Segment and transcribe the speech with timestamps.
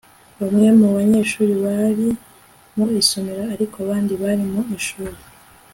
[0.39, 2.07] bamwe mu banyeshuri bari
[2.75, 5.17] mu isomero, ariko abandi bari mu ishuri